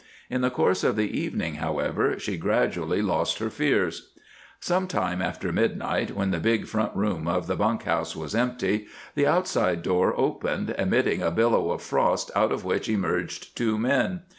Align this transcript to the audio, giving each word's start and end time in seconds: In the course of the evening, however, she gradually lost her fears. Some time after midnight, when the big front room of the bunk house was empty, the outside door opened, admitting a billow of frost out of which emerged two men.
In 0.31 0.41
the 0.41 0.49
course 0.49 0.83
of 0.83 0.95
the 0.95 1.05
evening, 1.15 1.57
however, 1.57 2.17
she 2.17 2.35
gradually 2.35 3.03
lost 3.03 3.37
her 3.37 3.51
fears. 3.51 4.13
Some 4.59 4.87
time 4.87 5.21
after 5.21 5.51
midnight, 5.51 6.15
when 6.15 6.31
the 6.31 6.39
big 6.39 6.65
front 6.65 6.95
room 6.95 7.27
of 7.27 7.45
the 7.45 7.55
bunk 7.55 7.83
house 7.83 8.15
was 8.15 8.33
empty, 8.33 8.87
the 9.13 9.27
outside 9.27 9.83
door 9.83 10.19
opened, 10.19 10.73
admitting 10.75 11.21
a 11.21 11.29
billow 11.29 11.69
of 11.69 11.83
frost 11.83 12.31
out 12.35 12.51
of 12.51 12.65
which 12.65 12.89
emerged 12.89 13.55
two 13.55 13.77
men. 13.77 14.21